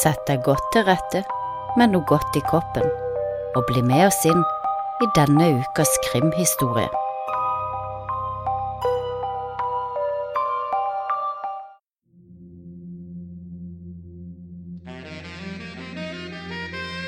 [0.00, 1.20] Sett deg godt til rette
[1.76, 2.86] med noe godt i koppen,
[3.58, 4.40] og bli med oss inn
[5.04, 6.88] i denne ukas krimhistorie.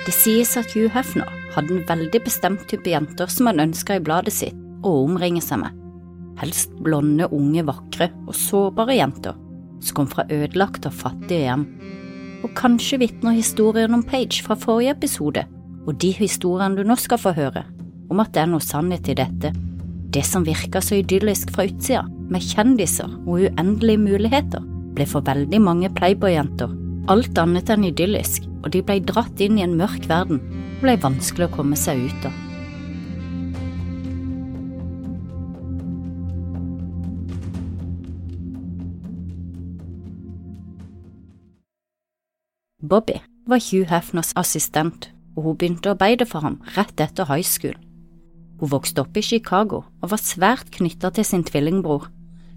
[0.02, 4.04] Det sies at Hugh Hefner hadde en veldig bestemt type jenter som han ønska i
[4.04, 5.80] bladet sitt å omringe seg med.
[6.42, 9.38] Helst blonde, unge, vakre og sårbare jenter
[9.80, 11.66] som kom fra ødelagte og fattige hjem.
[12.42, 15.44] Og kanskje vitner historien om Page fra forrige episode,
[15.86, 17.64] og de historiene du nå skal få høre,
[18.10, 19.52] om at det er noe sannhet i dette.
[20.12, 25.60] Det som virka så idyllisk fra utsida, med kjendiser og uendelige muligheter, ble for veldig
[25.62, 26.78] mange Playboy-jenter
[27.10, 30.96] alt annet enn idyllisk, og de ble dratt inn i en mørk verden og ble
[31.02, 32.51] vanskelig å komme seg ut av.
[42.92, 47.46] Bobby var Hugh Hefners assistent, og hun begynte å arbeide for ham rett etter high
[47.46, 47.72] school.
[48.60, 52.10] Hun vokste opp i Chicago og var svært knytta til sin tvillingbror,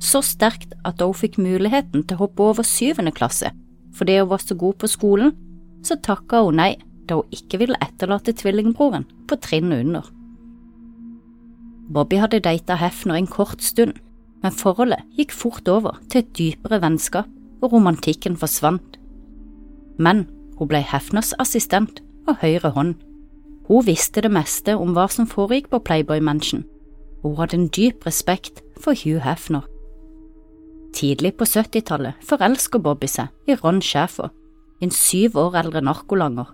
[0.03, 3.53] så sterkt at da hun fikk muligheten til å hoppe over syvende klasse
[3.95, 5.31] fordi hun var så god på skolen,
[5.87, 6.73] så takka hun nei
[7.07, 10.09] da hun ikke ville etterlate tvillingbroren på trinnet under.
[11.95, 13.95] Bobby hadde data Hefner en kort stund,
[14.43, 17.31] men forholdet gikk fort over til et dypere vennskap,
[17.63, 18.99] og romantikken forsvant.
[19.97, 20.25] Men
[20.57, 22.95] hun ble Hefners assistent og høyre hånd.
[23.67, 26.65] Hun visste det meste om hva som foregikk på Playboy Mansion,
[27.23, 29.65] og hun hadde en dyp respekt for Hugh Hefner.
[30.95, 34.29] Tidlig på 70-tallet forelsker Bobby seg i Ron Schæfer,
[34.81, 36.51] en syv år eldre narkolanger.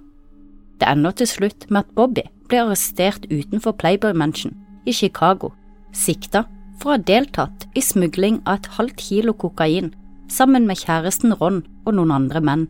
[0.80, 5.52] Det ender til slutt med at Bobby blir arrestert utenfor Playboy Mansion i Chicago,
[5.94, 6.47] sikta
[6.81, 9.92] for å ha deltatt i smugling av et halvt kilo kokain
[10.31, 12.66] sammen med kjæresten Ron og noen andre menn.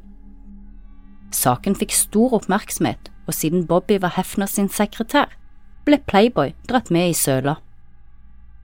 [1.32, 5.32] Saken fikk stor oppmerksomhet, og siden Bobby var Hefner sin sekretær,
[5.88, 7.58] ble Playboy dratt med i søla.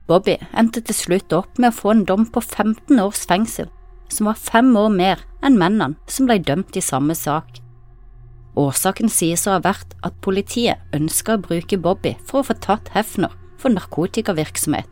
[0.08, 3.68] Bobby endte til slutt opp med å få en dom på 15 års fengsel,
[4.08, 7.60] som var fem år mer enn mennene som ble dømt i samme sak.
[8.58, 12.88] Årsaken sies å ha vært at politiet ønska å bruke Bobby for å få tatt
[12.94, 14.88] Hefner for narkotikavirksomhet,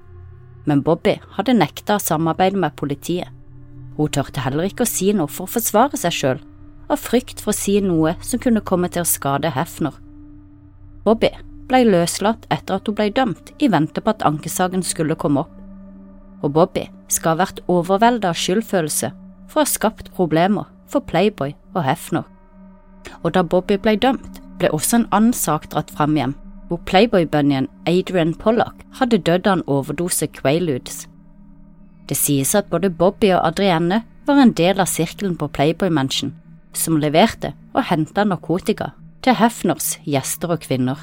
[0.66, 3.30] men Bobby hadde nekta å samarbeide med politiet.
[3.96, 6.42] Hun tørte heller ikke å si noe for å forsvare seg sjøl,
[6.88, 9.94] av frykt for å si noe som kunne komme til å skade Hefner.
[11.06, 11.30] Bobby
[11.66, 15.52] ble løslatt etter at hun ble dømt i vente på at ankesaken skulle komme opp,
[16.42, 19.12] og Bobby skal ha vært overveldet av skyldfølelse
[19.50, 22.26] for å ha skapt problemer for Playboy og Hefner.
[23.22, 26.34] Og da Bobby ble dømt, ble også en annen sak dratt fram igjen,
[26.68, 31.04] hvor Playboy-bunnyen Adrian Pollock hadde dødd av en overdose Quaaludes.
[32.06, 36.34] Det sies at både Bobby og Adrienne var en del av sirkelen på Playboy Mansion,
[36.78, 38.92] som leverte og henta narkotika
[39.24, 41.00] til Hefners gjester og kvinner.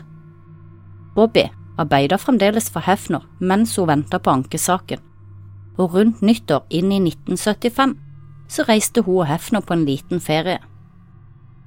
[1.16, 1.48] Bobby
[1.78, 5.02] arbeidet fremdeles for Hefner mens hun venta på ankesaken,
[5.78, 7.96] og rundt nyttår inn i 1975
[8.54, 10.60] så reiste hun og Hefner på en liten ferie.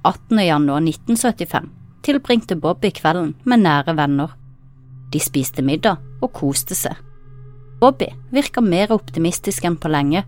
[0.07, 0.39] 18.
[0.39, 1.69] januar 1975
[2.07, 4.31] tilbringte Bobby kvelden med nære venner.
[5.11, 6.95] De spiste middag og koste seg.
[7.81, 10.23] Bobby virka mer optimistisk enn på lenge,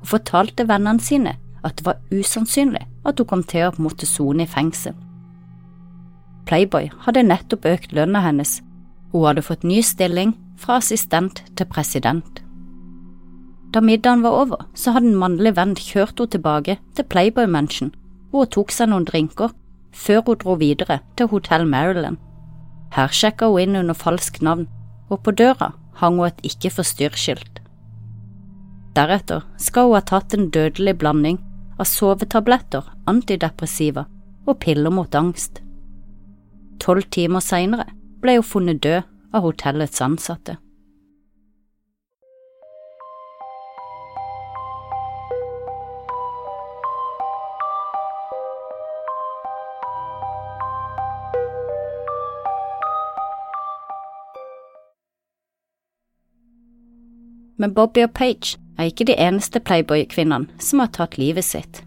[0.00, 4.44] og fortalte vennene sine at det var usannsynlig at hun kom til å måtte sone
[4.44, 4.94] i fengsel.
[6.48, 8.58] Playboy hadde nettopp økt lønna hennes,
[9.12, 12.42] hun hadde fått ny stilling fra assistent til president.
[13.70, 17.92] Da middagen var over, så hadde en mannlig venn kjørt henne tilbake til Playboy Mansion,
[18.30, 19.54] hvor hun tok seg noen drinker,
[19.94, 22.18] før hun dro videre til Hotell Maryland.
[22.94, 24.66] Her sjekka hun inn under falskt navn,
[25.10, 25.72] og på døra
[26.02, 27.62] hang hun et ikke forstyrr-skilt.
[28.98, 31.38] Deretter skal hun ha tatt en dødelig blanding
[31.80, 34.04] av sovetabletter, antidepressiva
[34.46, 35.62] og piller mot angst.
[36.80, 37.88] Tolv timer senere
[38.20, 40.58] ble hun funnet død av hotellets ansatte.
[57.60, 61.82] Men Bobby og Page er ikke de eneste Playboy-kvinnene som har tatt livet sitt.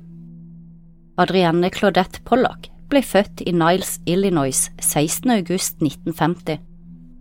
[1.17, 5.29] Adrienne Claudette Pollock ble født i Niles, Illinois 16.
[5.33, 6.59] august 1950.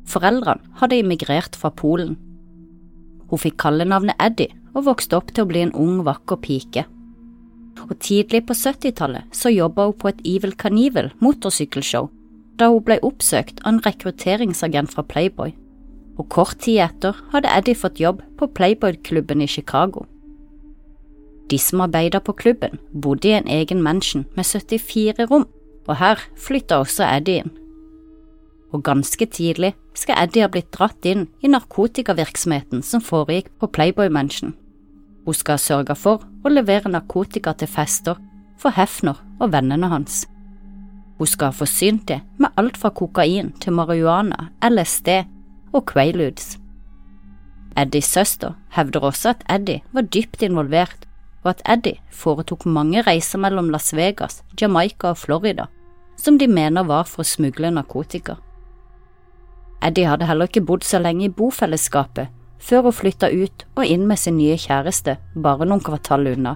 [0.08, 2.19] Foreldrene hadde immigrert fra Polen.
[3.30, 6.84] Hun fikk kallenavnet Eddie og vokste opp til å bli en ung, vakker pike.
[7.88, 12.10] Og Tidlig på 70-tallet så jobba hun på et Evil Canival motorsykkelshow,
[12.60, 15.54] da hun ble oppsøkt av en rekrutteringsagent fra Playboy
[16.19, 20.05] og kort tid etter hadde Eddie fått jobb på Playboy-klubben i Chicago.
[21.50, 25.47] De som arbeidet på klubben, bodde i en egen mansion med 74 rom,
[25.88, 27.53] og her flytta også Eddie inn.
[28.73, 34.09] Og ganske tidlig skal Eddie ha blitt dratt inn i narkotikavirksomheten som foregikk på Playboy
[34.09, 34.55] Mansion.
[35.26, 38.17] Hun skal ha sørga for å levere narkotika til fester
[38.59, 40.25] for Hefner og vennene hans.
[41.19, 45.20] Hun skal ha forsynt det med alt fra kokain til marihuana, LSD
[45.72, 46.58] og Quaaludes.
[47.76, 51.08] Eddies søster hevder også at Eddie var dypt involvert,
[51.42, 55.66] og at Eddie foretok mange reiser mellom Las Vegas, Jamaica og Florida,
[56.16, 58.36] som de mener var for å smugle narkotika.
[59.82, 62.30] Eddie hadde heller ikke bodd så lenge i bofellesskapet
[62.62, 66.54] før hun flytta ut og inn med sin nye kjæreste, bare noen kvartal unna.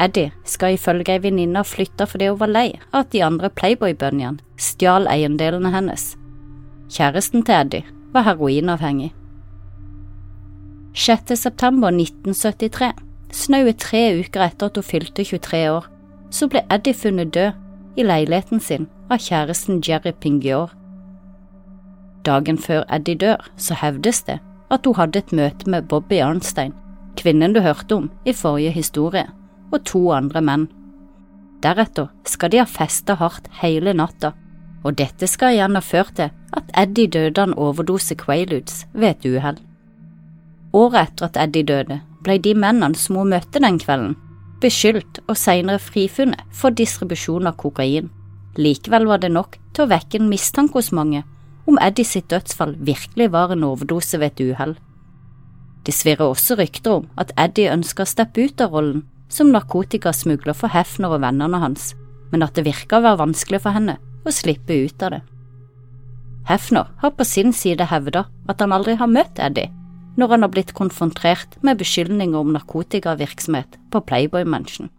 [0.00, 3.50] Eddie skal ifølge ei venninne ha flytta fordi hun var lei av at de andre
[3.52, 6.14] Playboy-bunnyene stjal eiendelene hennes.
[6.90, 9.14] Kjæresten til Eddie var heroinavhengig.
[10.94, 11.38] 6.
[11.38, 12.92] september 1973,
[13.30, 15.86] snaue tre uker etter at hun fylte 23 år,
[16.30, 17.52] så ble Eddie funnet død
[17.96, 20.74] i leiligheten sin av kjæresten Jerry Pingior.
[22.26, 24.40] Dagen før Eddie dør, så hevdes det
[24.70, 26.74] at hun hadde et møte med Bobby Arnstein,
[27.16, 29.28] kvinnen du hørte om i forrige historie,
[29.70, 30.68] og to andre menn.
[31.62, 34.34] Deretter skal de ha festa hardt hele natta,
[34.84, 39.14] og dette skal igjen ha ført til at Eddie døde av en overdose Quaaludes ved
[39.14, 39.58] et uhell.
[40.72, 44.16] Året etter at Eddie døde, ble de mennene som hun møtte den kvelden,
[44.60, 48.10] beskyldt og senere frifunnet for distribusjon av kokain.
[48.60, 51.24] Likevel var det nok til å vekke en mistanke hos mange
[51.70, 54.74] om Eddie sitt dødsfall virkelig var en overdose ved et uhell.
[55.86, 60.56] Det svirrer også rykter om at Eddie ønsker å steppe ut av rollen som narkotikasmugler
[60.56, 61.94] for Hefner og vennene hans,
[62.32, 65.20] men at det virker å være vanskelig for henne å slippe ut av det.
[66.48, 69.70] Hefner har på sin side hevda at han aldri har møtt Eddie,
[70.18, 74.90] når han har blitt konfrontert med beskyldninger om narkotikavirksomhet på Playboy Mansion.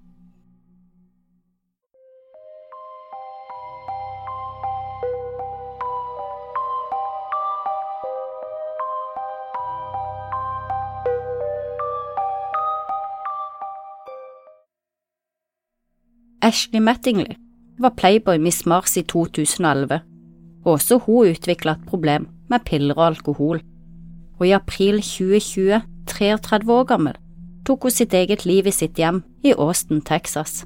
[16.41, 17.35] Ashley Mattingley
[17.81, 20.01] var Playboy Miss Mars i 2011,
[20.65, 23.61] og også hun utvikla et problem med piller og alkohol,
[24.39, 27.17] og i april 2020, 33 år gammel,
[27.65, 30.65] tok hun sitt eget liv i sitt hjem i Austin, Texas.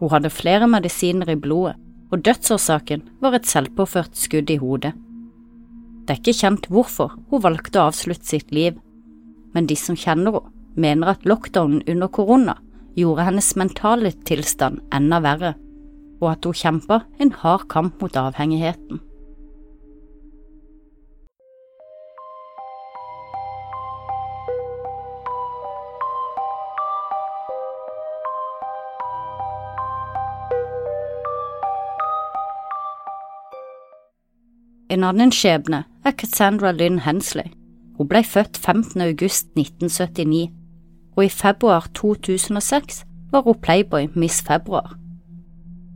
[0.00, 1.76] Hun hadde flere medisiner i blodet,
[2.12, 4.92] og dødsårsaken var et selvpåført skudd i hodet.
[6.04, 8.76] Det er ikke kjent hvorfor hun valgte å avslutte sitt liv,
[9.54, 12.56] men de som kjenner henne, mener at lockdownen under korona
[12.98, 15.52] gjorde hennes mentale tilstand enda verre,
[16.20, 19.00] og at hun kjempa en hard kamp mot avhengigheten.
[34.94, 37.50] En annen skjebne er Cassandra Lynn Hensley.
[37.96, 39.00] Hun ble født 15.
[39.00, 40.52] august 1979
[41.16, 45.03] og i februar 2006 var hun Playboy Miss Februar.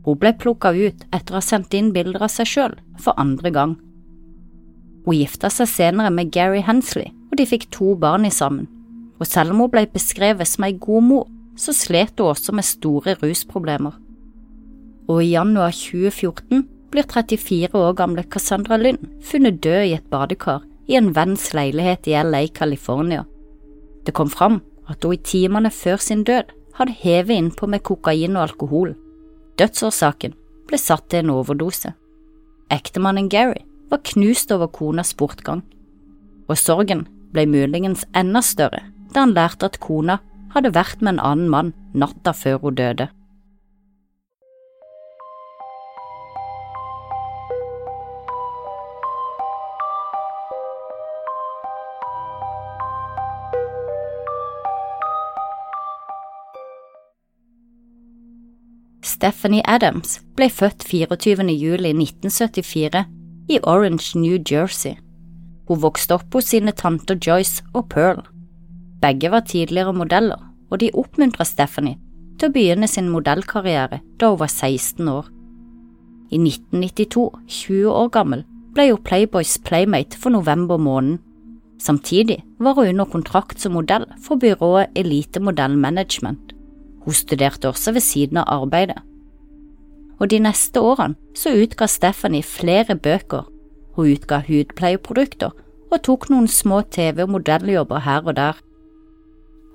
[0.05, 3.51] Hun ble plukka ut etter å ha sendt inn bilder av seg sjøl for andre
[3.55, 3.75] gang.
[5.05, 8.67] Hun gifta seg senere med Gary Hensley, og de fikk to barn i sammen.
[9.19, 11.27] Og selv om hun ble beskrevet som ei god mor,
[11.59, 13.97] så slet hun også med store rusproblemer.
[15.09, 16.63] Og i januar 2014
[16.93, 22.07] blir 34 år gamle Cassandra Lynn funnet død i et badekar i en venns leilighet
[22.09, 23.25] i LA, California.
[24.05, 28.37] Det kom fram at hun i timene før sin død hadde hevet innpå med kokain
[28.37, 28.95] og alkohol.
[29.59, 30.35] Dødsårsaken
[30.69, 31.91] ble satt til en overdose.
[32.71, 35.63] Ektemannen Gary var knust over konas bortgang,
[36.47, 40.19] og sorgen ble muligens enda større da han lærte at kona
[40.53, 43.09] hadde vært med en annen mann natta før hun døde.
[59.19, 61.43] Stephanie Adams ble født 24.
[61.51, 63.01] juli 1974
[63.51, 64.93] i Orange, New Jersey.
[65.67, 68.21] Hun vokste opp hos sine tanter Joyce og Pearl.
[69.03, 70.39] Begge var tidligere modeller,
[70.71, 71.97] og de oppmuntra Stephanie
[72.39, 75.27] til å begynne sin modellkarriere da hun var 16 år.
[76.31, 77.27] I 1992,
[77.65, 81.19] 20 år gammel, ble hun Playboys playmate for november måned.
[81.83, 86.55] Samtidig var hun under kontrakt som modell for byrået Elite Modell Management.
[87.03, 89.03] Hun studerte også ved siden av arbeidet
[90.19, 93.47] og de neste årene så utga Stephanie flere bøker,
[93.95, 95.55] hun utga hudpleieprodukter
[95.89, 98.59] og tok noen små TV- og modelljobber her og der.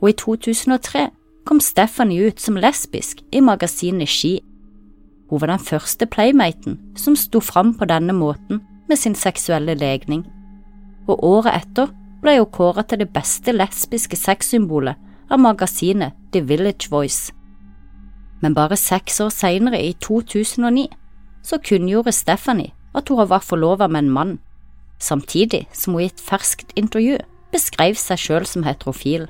[0.02, 1.08] Og i 2003
[1.44, 4.38] kom Stephanie ut som lesbisk i magasinet Ski.
[5.30, 10.26] Hun var den første playmaten som sto fram på denne måten med sin seksuelle legning,
[11.08, 16.90] og året etter ble hun kåret til det beste lesbiske sexsymbolet av magasinet The Village
[16.90, 17.32] Voice.
[18.40, 20.88] Men bare seks år senere, i 2009,
[21.42, 24.38] så kunngjorde Stephanie at hun var forlovet med en mann,
[24.98, 27.18] samtidig som hun i et ferskt intervju
[27.52, 29.28] beskrev seg selv som heterofil.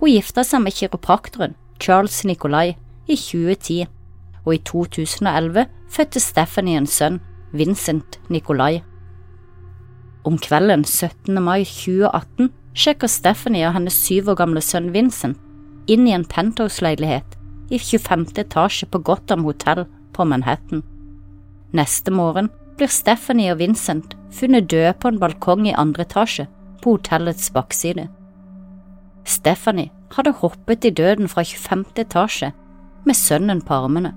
[0.00, 2.76] Hun gifta seg med kiropraktoren Charles Nicolai
[3.08, 3.86] i 2010,
[4.44, 7.20] og i 2011 fødte Stephanie en sønn,
[7.52, 8.82] Vincent Nicolai.
[10.24, 11.42] Om kvelden 17.
[11.42, 15.38] mai 2018 sjekker Stephanie og hennes syv år gamle sønn Vincent
[15.88, 17.27] inn i en penthouse-leilighet
[17.70, 18.26] i 25.
[18.38, 20.82] etasje på Gotham Hotel på Manhattan.
[21.72, 22.48] Neste morgen
[22.78, 26.46] blir Stephanie og Vincent funnet døde på en balkong i andre etasje
[26.82, 28.06] på hotellets bakside.
[29.28, 31.84] Stephanie hadde hoppet i døden fra 25.
[31.96, 32.52] etasje
[33.04, 34.14] med sønnen på armene.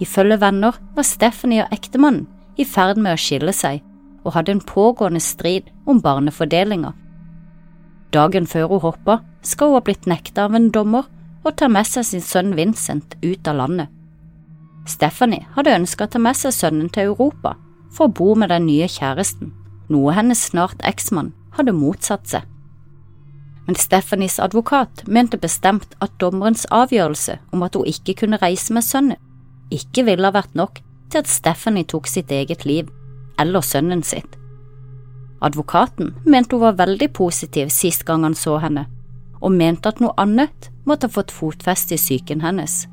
[0.00, 3.82] Ifølge venner var Stephanie og ektemannen i ferd med å skille seg
[4.24, 6.94] og hadde en pågående strid om barnefordelinga.
[8.12, 11.04] Dagen før hun hoppa, skal hun ha blitt nekta av en dommer
[11.50, 13.92] å ta med seg sin sønn Vincent ut av landet.
[14.86, 17.56] Stephanie hadde ønska å ta med seg sønnen til Europa
[17.94, 19.52] for å bo med den nye kjæresten,
[19.90, 22.46] noe hennes snart eksmann hadde motsatt seg.
[23.66, 28.86] Men Stephanies advokat mente bestemt at dommerens avgjørelse om at hun ikke kunne reise med
[28.86, 29.18] sønnen,
[29.74, 30.78] ikke ville ha vært nok
[31.10, 32.90] til at Stephanie tok sitt eget liv,
[33.42, 34.38] eller sønnen sitt.
[35.42, 38.86] Advokaten mente hun var veldig positiv sist gang han så henne,
[39.40, 42.84] og mente at noe annet måtte ha fått fotfeste i psyken hennes.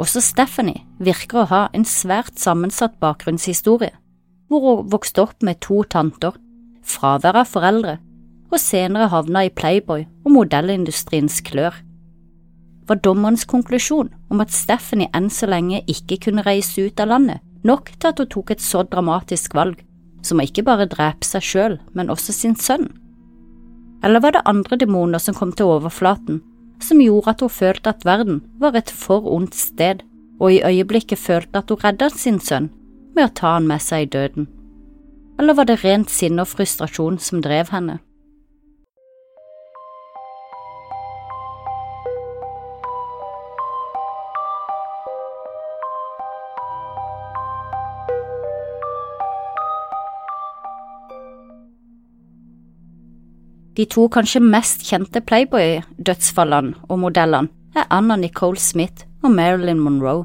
[0.00, 3.94] Også Stephanie virker å ha en svært sammensatt bakgrunnshistorie,
[4.48, 6.36] hvor hun vokste opp med to tanter,
[6.84, 7.96] fravær av foreldre
[8.52, 11.74] og senere havna i Playboy og modellindustriens klør.
[12.86, 17.42] Var dommerens konklusjon om at Stephanie enn så lenge ikke kunne reise ut av landet,
[17.66, 19.80] nok til at hun tok et så dramatisk valg,
[20.22, 22.86] som å ikke bare drepe seg selv, men også sin sønn?
[24.06, 26.38] Eller var det andre demoner som kom til overflaten,
[26.78, 30.04] som gjorde at hun følte at verden var et for ondt sted,
[30.38, 32.68] og i øyeblikket følte at hun reddet sin sønn
[33.16, 34.46] med å ta han med seg i døden?
[35.40, 37.98] Eller var det rent sinne og frustrasjon som drev henne?
[53.76, 60.24] De to kanskje mest kjente Playboy-dødsfallene og modellene er Anna Nicole Smith og Marilyn Monroe.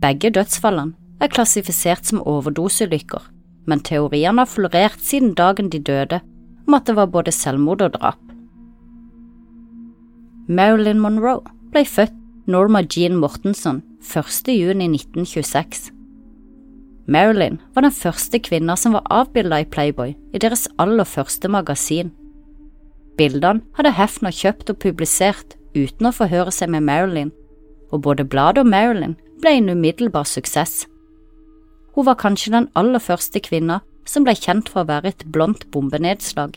[0.00, 3.20] Begge dødsfallene er klassifisert som overdoseulykker,
[3.68, 6.22] men teoriene har florert siden dagen de døde
[6.66, 8.20] om at det var både selvmord og drap.
[10.48, 11.44] Marilyn Monroe
[11.74, 12.16] ble født
[12.50, 14.48] Norma Jean Mortenson 1.
[14.48, 15.90] juni 1926.
[17.10, 22.14] Marilyn var den første kvinna som var avbilda i Playboy i deres aller første magasin.
[23.20, 27.34] Bildene hadde Hefner kjøpt og publisert uten å forhøre seg med Marilyn,
[27.92, 30.86] og både bladet og Marilyn ble en umiddelbar suksess.
[31.92, 35.68] Hun var kanskje den aller første kvinna som ble kjent for å være et blondt
[35.74, 36.56] bombenedslag,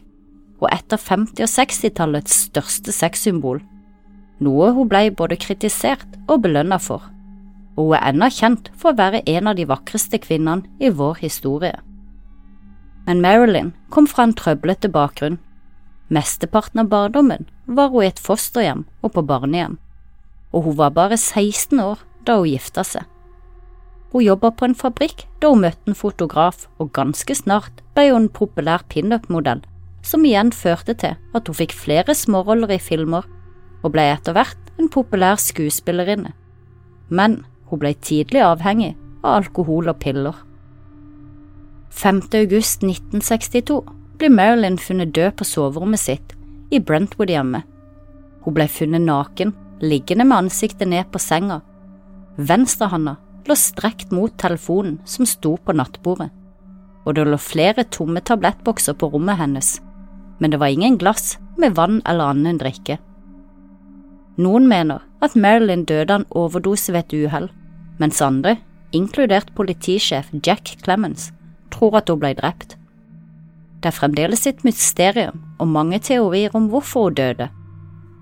[0.63, 3.59] og et av 50- og 60-tallets største sexsymbol,
[4.39, 7.03] noe hun ble både kritisert og belønna for,
[7.75, 11.25] og hun er ennå kjent for å være en av de vakreste kvinnene i vår
[11.25, 11.75] historie.
[13.03, 15.41] Men Marilyn kom fra en trøblete bakgrunn
[16.13, 19.79] Mesteparten av barndommen var hun i et fosterhjem og på barnehjem,
[20.53, 23.07] og hun var bare 16 år da hun gifta seg.
[24.13, 28.27] Hun jobba på en fabrikk da hun møtte en fotograf, og ganske snart ble hun
[28.27, 29.63] en populær pinup-modell,
[30.05, 33.25] som igjen førte til at hun fikk flere småroller i filmer
[33.81, 36.35] og ble etter hvert en populær skuespillerinne.
[37.09, 37.41] Men
[37.71, 38.93] hun ble tidlig avhengig
[39.23, 40.37] av alkohol og piller.
[41.89, 42.21] 5.
[42.37, 43.81] august 1962
[44.17, 46.33] blir Marilyn funnet død på soverommet sitt
[46.73, 47.63] i Brentwood-hjemmet.
[48.43, 51.61] Hun ble funnet naken, liggende med ansiktet ned på senga.
[52.37, 53.17] Venstrehanda
[53.47, 56.29] lå strekt mot telefonen som sto på nattbordet,
[57.03, 59.75] og det lå flere tomme tablettbokser på rommet hennes,
[60.39, 62.97] men det var ingen glass med vann eller annen drikke.
[64.41, 67.49] Noen mener at Marilyn døde av en overdose ved et uhell,
[68.01, 68.57] mens andre,
[68.93, 71.31] inkludert politisjef Jack Clemens,
[71.73, 72.77] tror at hun ble drept.
[73.83, 77.49] Det er fremdeles et mysterium og mange teorier om hvorfor hun døde,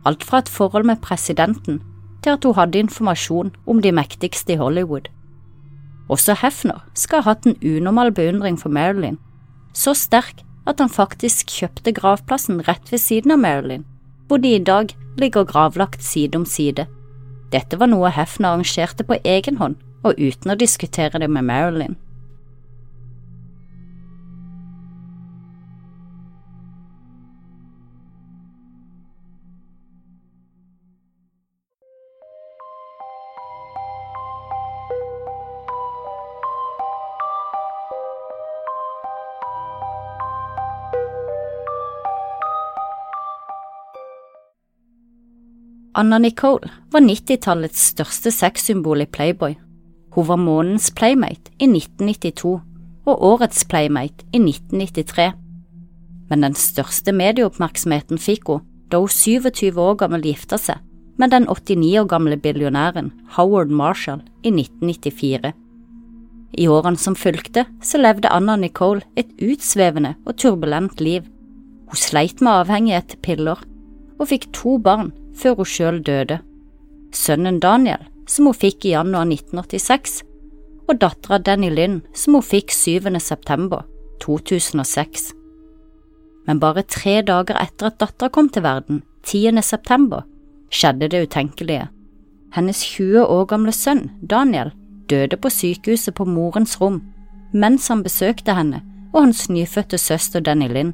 [0.09, 1.83] alt fra et forhold med presidenten
[2.23, 5.11] til at hun hadde informasjon om de mektigste i Hollywood.
[6.09, 9.19] Også Hefner skal ha hatt en unormal beundring for Marilyn,
[9.73, 13.85] så sterk at han faktisk kjøpte gravplassen rett ved siden av Marilyn,
[14.27, 16.87] hvor de i dag ligger gravlagt side om side.
[17.53, 21.99] Dette var noe Hefner arrangerte på egen hånd, og uten å diskutere det med Marilyn.
[46.01, 49.53] Anna Nicole var 90-tallets største sexsymbol i Playboy.
[50.15, 52.55] Hun var månens playmate i 1992
[53.05, 55.27] og årets playmate i 1993.
[56.31, 60.81] Men den største medieoppmerksomheten fikk hun da hun 27 år gammel gifta seg
[61.21, 65.53] med den 89 år gamle billionæren Howard Marshall i 1994.
[66.57, 71.29] I årene som fulgte, så levde Anna Nicole et utsvevende og turbulent liv.
[71.93, 73.67] Hun sleit med avhengighet til piller
[74.17, 76.39] og fikk to barn før hun sjøl døde.
[77.13, 80.21] Sønnen Daniel, som hun fikk i januar 1986,
[80.87, 83.07] og dattera Danny Lynn, som hun fikk 7.
[83.19, 83.85] september
[84.23, 85.31] 2006.
[86.47, 89.61] Men bare tre dager etter at dattera kom til verden, 10.
[89.61, 90.25] september,
[90.71, 91.89] skjedde det utenkelige.
[92.55, 94.73] Hennes 20 år gamle sønn, Daniel,
[95.09, 97.01] døde på sykehuset på morens rom
[97.51, 100.93] mens han besøkte henne og hans nyfødte søster Danny Lynn.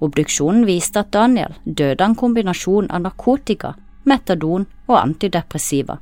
[0.00, 3.74] Obduksjonen viste at Daniel døde av en kombinasjon av narkotika,
[4.08, 5.98] metadon og antidepressiva.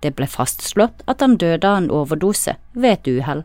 [0.00, 3.42] Det ble fastslått at han døde av en overdose ved et uhell.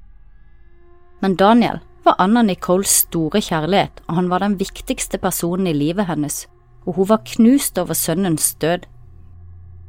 [1.21, 6.07] Men Daniel var Anna Nicoles store kjærlighet, og han var den viktigste personen i livet
[6.07, 6.45] hennes,
[6.85, 8.85] og hun var knust over sønnens død.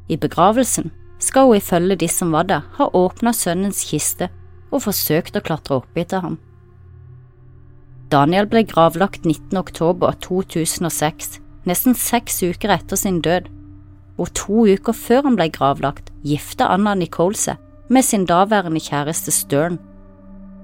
[0.09, 4.31] I begravelsen skal hun ifølge de som var der, ha åpna sønnens kiste
[4.71, 6.39] og forsøkt å klatre oppi til ham.
[8.13, 9.57] Daniel ble gravlagt 19.
[9.57, 13.49] oktober 2006, nesten seks uker etter sin død,
[14.21, 19.33] og to uker før han ble gravlagt, gifta Anna Nicole seg med sin daværende kjæreste
[19.33, 19.81] Stern.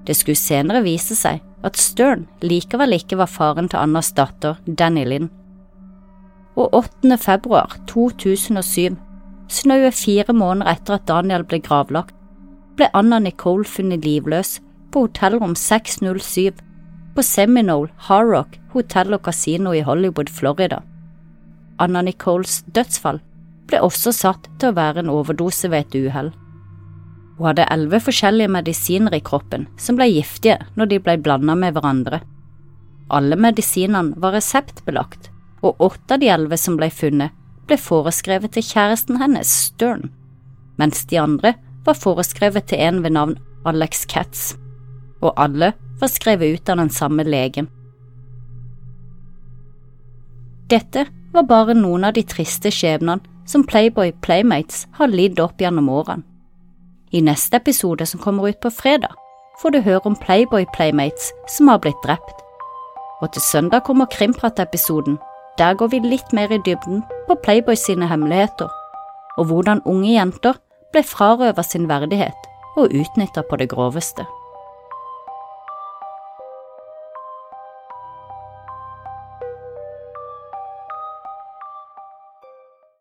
[0.05, 5.05] Det skulle senere vise seg at Stern likevel ikke var faren til Annas datter, Danny
[5.05, 5.29] Lynn.
[6.55, 7.17] Og 8.
[7.17, 8.97] februar 2007,
[9.49, 12.15] snaue fire måneder etter at Daniel ble gravlagt,
[12.77, 14.59] ble Anna Nicole funnet livløs
[14.91, 16.70] på hotellrom 607
[17.15, 20.81] på Seminole Harrock hotell og kasino i Hollywood, Florida.
[21.81, 23.19] Anna Nicoles dødsfall
[23.69, 26.31] ble også satt til å være en overdose ved et uhell.
[27.37, 31.75] Hun hadde elleve forskjellige medisiner i kroppen som ble giftige når de ble blandet med
[31.75, 32.21] hverandre.
[33.11, 37.33] Alle medisinene var reseptbelagt, og åtte av de elleve som ble funnet,
[37.67, 40.09] ble foreskrevet til kjæresten hennes, Stern,
[40.79, 41.53] mens de andre
[41.85, 43.35] var foreskrevet til en ved navn
[43.67, 44.53] Alex Katz,
[45.21, 47.69] og alle var skrevet ut av den samme legen.
[50.71, 55.89] Dette var bare noen av de triste skjebnene som Playboy Playmates har lidd opp gjennom
[55.89, 56.23] årene.
[57.11, 59.11] I neste episode som kommer ut på fredag,
[59.59, 62.37] får du høre om Playboy Playmates som har blitt drept.
[63.21, 65.19] Og til søndag kommer Krimprat-episoden.
[65.57, 68.71] Der går vi litt mer i dybden på Playboy sine hemmeligheter,
[69.37, 70.55] og hvordan unge jenter
[70.95, 74.25] ble frarøvet sin verdighet og utnytta på det groveste.